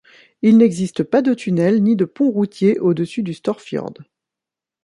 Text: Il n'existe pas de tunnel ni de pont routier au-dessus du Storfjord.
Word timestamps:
Il 0.41 0.57
n'existe 0.57 1.03
pas 1.03 1.21
de 1.21 1.31
tunnel 1.35 1.83
ni 1.83 1.95
de 1.95 2.05
pont 2.05 2.31
routier 2.31 2.79
au-dessus 2.79 3.21
du 3.21 3.35
Storfjord. 3.35 3.93